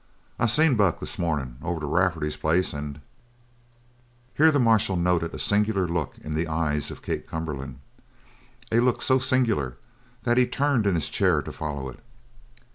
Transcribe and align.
I 0.39 0.47
seen 0.47 0.73
Buck 0.73 0.99
this 0.99 1.19
morning 1.19 1.57
over 1.61 1.79
to 1.79 1.85
Rafferty's 1.85 2.35
place, 2.35 2.73
and" 2.73 3.01
Here 4.35 4.51
the 4.51 4.59
marshal 4.59 4.95
noted 4.95 5.31
a 5.31 5.37
singular 5.37 5.87
look 5.87 6.17
in 6.23 6.33
the 6.33 6.47
eyes 6.47 6.89
of 6.89 7.03
Kate 7.03 7.27
Cumberland, 7.27 7.77
a 8.71 8.79
look 8.79 9.03
so 9.03 9.19
singular 9.19 9.77
that 10.23 10.37
he 10.37 10.47
turned 10.47 10.87
in 10.87 10.95
his 10.95 11.07
chair 11.07 11.43
to 11.43 11.51
follow 11.51 11.87
it. 11.87 11.99